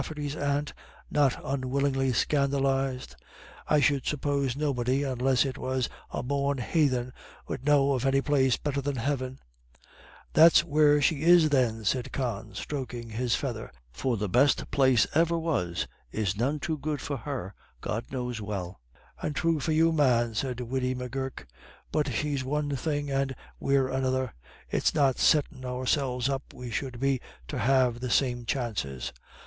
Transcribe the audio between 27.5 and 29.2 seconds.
have the same chances."